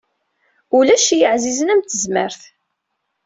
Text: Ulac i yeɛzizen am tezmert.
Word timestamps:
Ulac 0.77 1.05
i 1.15 1.17
yeɛzizen 1.19 1.73
am 1.73 1.81
tezmert. 1.81 2.41